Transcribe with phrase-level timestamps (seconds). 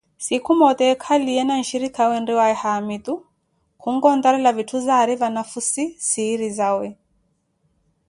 [0.17, 3.13] Siiku moote ekaliye na nshirikaawe enriwaaye haamitu,
[3.81, 6.87] khunkontarela vithu zari vanafhussi siiri zawe.